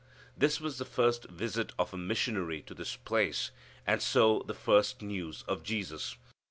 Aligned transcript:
This 0.35 0.59
was 0.59 0.79
the 0.79 0.83
first 0.85 1.25
visit 1.25 1.73
of 1.77 1.93
a 1.93 1.97
missionary 1.97 2.63
to 2.63 2.73
this 2.73 2.95
place 2.95 3.51
and 3.85 4.01
so 4.01 4.43
the 4.47 4.55
first 4.55 5.03
news 5.03 5.43
of 5.43 5.61
Jesus. 5.61 6.15